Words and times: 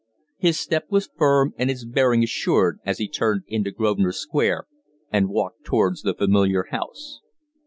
His 0.39 0.59
step 0.59 0.85
was 0.89 1.11
firm 1.15 1.53
and 1.59 1.69
his 1.69 1.85
bearing 1.85 2.23
assured 2.23 2.79
as 2.83 2.97
he 2.97 3.07
turned 3.07 3.43
into 3.45 3.69
Grosvenor 3.69 4.13
Square 4.13 4.65
and 5.11 5.29
walked 5.29 5.63
towards 5.63 6.01
the 6.01 6.15
familiar 6.15 6.63
house. 6.71 7.21